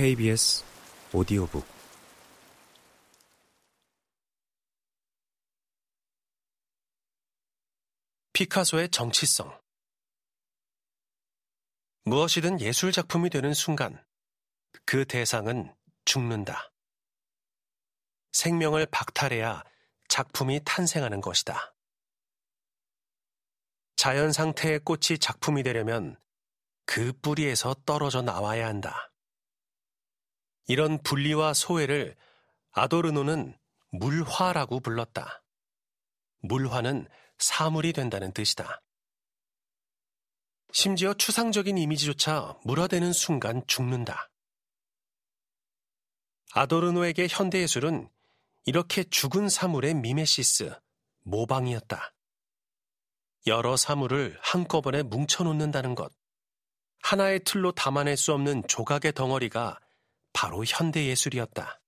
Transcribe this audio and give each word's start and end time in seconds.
KBS 0.00 0.64
오디오북 1.12 1.62
피카소의 8.32 8.88
정치성 8.88 9.60
무엇이든 12.04 12.62
예술 12.62 12.92
작품이 12.92 13.28
되는 13.28 13.52
순간 13.52 14.02
그 14.86 15.04
대상은 15.04 15.70
죽는다. 16.06 16.72
생명을 18.32 18.86
박탈해야 18.86 19.62
작품이 20.08 20.62
탄생하는 20.64 21.20
것이다. 21.20 21.74
자연 23.96 24.32
상태의 24.32 24.78
꽃이 24.78 25.18
작품이 25.20 25.62
되려면 25.62 26.18
그 26.86 27.12
뿌리에서 27.20 27.74
떨어져 27.84 28.22
나와야 28.22 28.66
한다. 28.66 29.09
이런 30.70 31.02
분리와 31.02 31.52
소외를 31.52 32.14
아도르노는 32.70 33.58
물화라고 33.90 34.78
불렀다. 34.78 35.42
물화는 36.42 37.08
사물이 37.38 37.92
된다는 37.92 38.30
뜻이다. 38.30 38.80
심지어 40.70 41.12
추상적인 41.12 41.76
이미지조차 41.76 42.56
물화되는 42.62 43.12
순간 43.12 43.66
죽는다. 43.66 44.30
아도르노에게 46.52 47.26
현대예술은 47.28 48.08
이렇게 48.64 49.02
죽은 49.02 49.48
사물의 49.48 49.94
미메시스, 49.94 50.72
모방이었다. 51.24 52.14
여러 53.48 53.76
사물을 53.76 54.38
한꺼번에 54.40 55.02
뭉쳐놓는다는 55.02 55.96
것. 55.96 56.12
하나의 57.02 57.40
틀로 57.40 57.72
담아낼 57.72 58.16
수 58.16 58.32
없는 58.32 58.68
조각의 58.68 59.14
덩어리가 59.14 59.80
바로 60.32 60.64
현대예술이었다. 60.64 61.80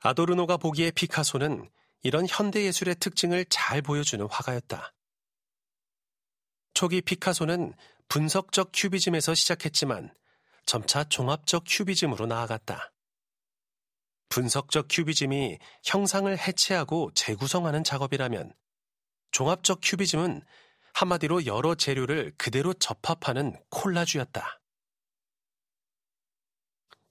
아도르노가 0.00 0.56
보기에 0.56 0.90
피카소는 0.92 1.68
이런 2.02 2.26
현대예술의 2.28 2.96
특징을 2.96 3.44
잘 3.46 3.82
보여주는 3.82 4.24
화가였다. 4.26 4.92
초기 6.74 7.00
피카소는 7.00 7.74
분석적 8.08 8.70
큐비즘에서 8.72 9.34
시작했지만 9.34 10.14
점차 10.64 11.04
종합적 11.04 11.64
큐비즘으로 11.66 12.26
나아갔다. 12.26 12.92
분석적 14.28 14.86
큐비즘이 14.90 15.58
형상을 15.84 16.38
해체하고 16.38 17.10
재구성하는 17.14 17.82
작업이라면 17.82 18.52
종합적 19.32 19.80
큐비즘은 19.82 20.42
한마디로 20.92 21.46
여러 21.46 21.74
재료를 21.74 22.32
그대로 22.36 22.74
접합하는 22.74 23.56
콜라주였다. 23.70 24.57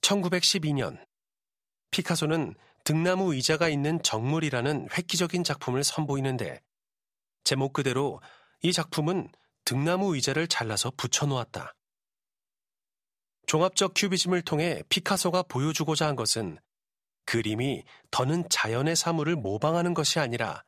1912년 0.01 1.03
피카소는 1.91 2.55
등나무 2.83 3.33
의자가 3.33 3.69
있는 3.69 4.01
정물이라는 4.01 4.89
획기적인 4.97 5.43
작품을 5.43 5.83
선보이는데 5.83 6.61
제목 7.43 7.73
그대로 7.73 8.21
이 8.61 8.71
작품은 8.71 9.29
등나무 9.65 10.15
의자를 10.15 10.47
잘라서 10.47 10.91
붙여놓았다. 10.95 11.73
종합적 13.47 13.93
큐비즘을 13.95 14.41
통해 14.41 14.83
피카소가 14.89 15.43
보여주고자 15.43 16.07
한 16.07 16.15
것은 16.15 16.57
그림이 17.25 17.83
더는 18.11 18.47
자연의 18.49 18.95
사물을 18.95 19.35
모방하는 19.35 19.93
것이 19.93 20.19
아니라 20.19 20.63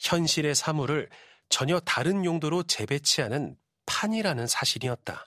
현실의 0.00 0.54
사물을 0.54 1.08
전혀 1.48 1.78
다른 1.80 2.24
용도로 2.24 2.64
재배치하는 2.64 3.56
판이라는 3.86 4.46
사실이었다. 4.46 5.26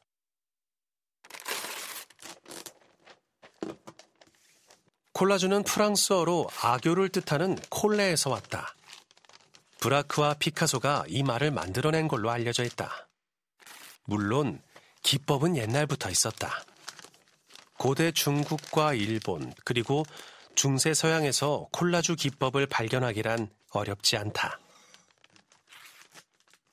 콜라주는 5.17 5.63
프랑스어로 5.63 6.47
악교를 6.61 7.09
뜻하는 7.09 7.55
콜레에서 7.71 8.29
왔다. 8.29 8.75
브라크와 9.79 10.35
피카소가 10.35 11.05
이 11.07 11.23
말을 11.23 11.49
만들어낸 11.49 12.07
걸로 12.07 12.29
알려져 12.29 12.63
있다. 12.63 13.09
물론 14.03 14.61
기법은 15.01 15.57
옛날부터 15.57 16.11
있었다. 16.11 16.63
고대 17.79 18.11
중국과 18.11 18.93
일본 18.93 19.51
그리고 19.65 20.05
중세 20.53 20.93
서양에서 20.93 21.67
콜라주 21.71 22.15
기법을 22.15 22.67
발견하기란 22.67 23.49
어렵지 23.71 24.17
않다. 24.17 24.59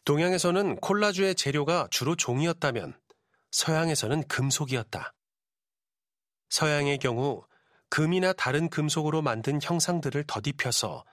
동양에서는 0.05 0.77
콜라주의 0.81 1.35
재료가 1.35 1.89
주로 1.91 2.15
종이었다면 2.15 2.95
서양에서는 3.53 4.29
금속이었다. 4.29 5.15
서양의 6.51 6.99
경우 6.99 7.43
금이나 7.95 8.33
다른 8.33 8.69
금속으로 8.69 9.23
만든 9.23 9.61
형상들을 9.63 10.25
덧입혀서 10.25 11.05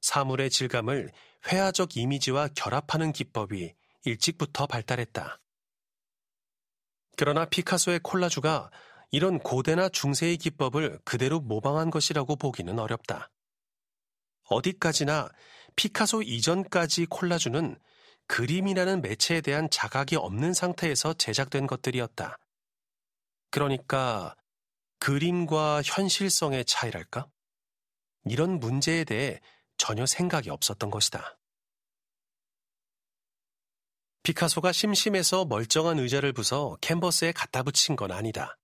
사물의 0.00 0.48
질감을 0.48 1.12
회화적 1.46 1.98
이미지와 1.98 2.48
결합하는 2.54 3.12
기법이 3.12 3.74
일찍부터 4.06 4.66
발달했다. 4.66 5.38
그러나 7.18 7.44
피카소의 7.44 8.00
콜라주가 8.02 8.70
이런 9.10 9.38
고대나 9.38 9.90
중세의 9.90 10.38
기법을 10.38 11.00
그대로 11.04 11.40
모방한 11.40 11.90
것이라고 11.90 12.36
보기는 12.36 12.78
어렵다. 12.78 13.30
어디까지나 14.44 15.28
피카소 15.76 16.22
이전까지 16.22 17.04
콜라주는 17.10 17.76
그림이라는 18.28 19.02
매체에 19.02 19.42
대한 19.42 19.68
자각이 19.68 20.16
없는 20.16 20.54
상태에서 20.54 21.12
제작된 21.12 21.66
것들이었다. 21.66 22.38
그러니까 23.50 24.34
그림과 25.00 25.82
현실성의 25.84 26.64
차이랄까? 26.66 27.28
이런 28.26 28.60
문제에 28.60 29.04
대해 29.04 29.40
전혀 29.76 30.06
생각이 30.06 30.50
없었던 30.50 30.90
것이다. 30.90 31.38
피카소가 34.22 34.72
심심해서 34.72 35.46
멀쩡한 35.46 35.98
의자를 35.98 36.32
부숴 36.32 36.78
캔버스에 36.80 37.32
갖다 37.32 37.62
붙인 37.62 37.96
건 37.96 38.12
아니다. 38.12 38.58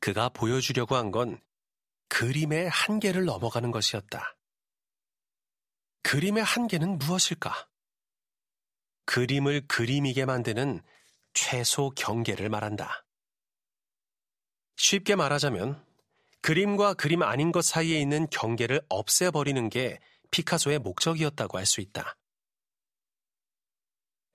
그가 0.00 0.28
보여주려고 0.28 0.96
한 0.96 1.10
건 1.10 1.40
그림의 2.08 2.68
한계를 2.68 3.24
넘어가는 3.24 3.70
것이었다. 3.70 4.36
그림의 6.02 6.42
한계는 6.44 6.98
무엇일까? 6.98 7.68
그림을 9.06 9.66
그림이게 9.68 10.24
만드는 10.24 10.82
최소 11.34 11.90
경계를 11.90 12.48
말한다. 12.48 13.05
쉽게 14.76 15.16
말하자면 15.16 15.84
그림과 16.42 16.94
그림 16.94 17.22
아닌 17.22 17.50
것 17.50 17.64
사이에 17.64 18.00
있는 18.00 18.28
경계를 18.30 18.82
없애버리는 18.88 19.68
게 19.68 19.98
피카소의 20.30 20.78
목적이었다고 20.78 21.58
할 21.58 21.66
수 21.66 21.80
있다. 21.80 22.16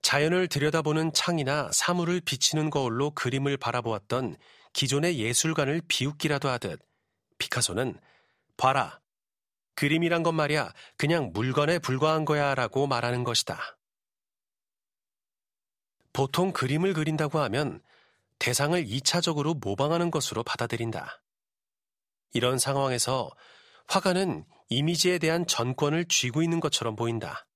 자연을 0.02 0.48
들여다보는 0.48 1.12
창이나 1.12 1.70
사물을 1.72 2.20
비치는 2.22 2.70
거울로 2.70 3.12
그림을 3.12 3.56
바라보았던 3.56 4.36
기존의 4.72 5.18
예술관을 5.18 5.82
비웃기라도 5.86 6.48
하듯 6.48 6.80
피카소는 7.38 7.98
봐라. 8.56 9.00
그림이란 9.74 10.22
건 10.22 10.34
말이야 10.34 10.72
그냥 10.96 11.30
물건에 11.32 11.78
불과한 11.78 12.24
거야 12.24 12.54
라고 12.54 12.86
말하는 12.86 13.24
것이다. 13.24 13.78
보통 16.12 16.52
그림을 16.52 16.92
그린다고 16.92 17.38
하면 17.38 17.80
대상을 18.38 18.84
2차적으로 18.84 19.58
모방하는 19.60 20.10
것으로 20.10 20.42
받아들인다. 20.42 21.22
이런 22.32 22.58
상황에서 22.58 23.30
화가는 23.88 24.44
이미지에 24.68 25.18
대한 25.18 25.46
전권을 25.46 26.06
쥐고 26.06 26.42
있는 26.42 26.60
것처럼 26.60 26.96
보인다. 26.96 27.46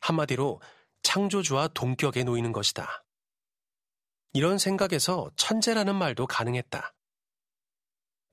한마디로 0.00 0.60
창조주와 1.02 1.68
동격에 1.68 2.24
놓이는 2.24 2.52
것이다. 2.52 3.04
이런 4.34 4.58
생각에서 4.58 5.30
천재라는 5.36 5.94
말도 5.94 6.26
가능했다. 6.26 6.94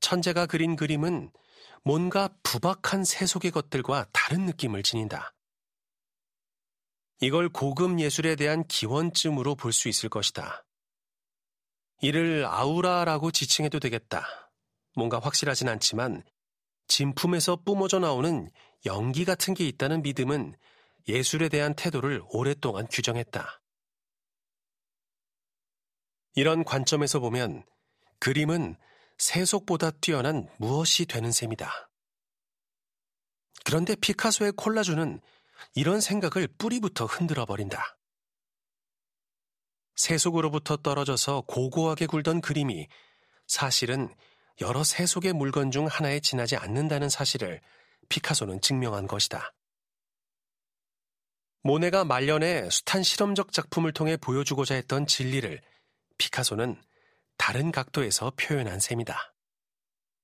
천재가 0.02 0.46
그린 0.46 0.76
그림은 0.76 1.32
뭔가 1.84 2.30
부박한 2.44 3.04
세속의 3.04 3.52
것들과 3.52 4.08
다른 4.12 4.46
느낌을 4.46 4.84
지닌다. 4.84 5.34
이걸 7.22 7.48
고급 7.50 8.00
예술에 8.00 8.36
대한 8.36 8.68
기원쯤으로 8.68 9.56
볼 9.56 9.72
수 9.72 9.88
있을 9.88 10.10
것이다. 10.10 10.66
이를 12.02 12.46
아우라라고 12.46 13.32
지칭해도 13.32 13.80
되겠다. 13.80 14.52
뭔가 14.96 15.20
확실하진 15.20 15.70
않지만 15.70 16.24
진품에서 16.88 17.58
뿜어져 17.58 18.00
나오는 18.00 18.50
연기 18.86 19.26
같은 19.26 19.54
게 19.54 19.68
있다는 19.68 20.04
믿음은 20.04 20.56
예술에 21.08 21.50
대한 21.50 21.76
태도를 21.76 22.22
오랫동안 22.30 22.88
규정했다. 22.88 23.62
이런 26.36 26.64
관점에서 26.64 27.20
보면 27.20 27.64
그림은 28.20 28.76
세속보다 29.18 29.92
뛰어난 29.92 30.50
무엇이 30.58 31.06
되는 31.06 31.32
셈이다. 31.32 31.90
그런데 33.64 33.96
피카소의 33.96 34.52
콜라주는 34.54 35.22
이런 35.74 36.02
생각을 36.02 36.48
뿌리부터 36.58 37.06
흔들어 37.06 37.46
버린다. 37.46 37.98
세속으로부터 39.96 40.78
떨어져서 40.78 41.44
고고하게 41.48 42.06
굴던 42.08 42.42
그림이 42.42 42.88
사실은 43.48 44.14
여러 44.62 44.84
세속의 44.84 45.34
물건 45.34 45.72
중 45.72 45.88
하나에 45.88 46.20
지나지 46.20 46.56
않는다는 46.56 47.10
사실을 47.10 47.62
피카소는 48.10 48.62
증명한 48.62 49.08
것이다. 49.08 49.54
모네가 51.64 52.06
말년에 52.06 52.70
숱한 52.70 53.04
실험적 53.04 53.52
작품을 53.52 53.92
통해 53.92 54.18
보여주고자 54.18 54.76
했던 54.76 55.08
진리를 55.08 55.62
피카소는 56.18 56.82
다른 57.38 57.72
각도에서 57.72 58.32
표현한 58.38 58.80
셈이다. 58.80 59.35